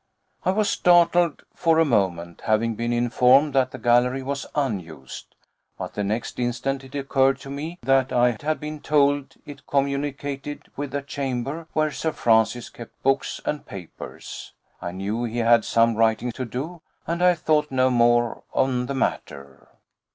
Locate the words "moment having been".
1.85-2.91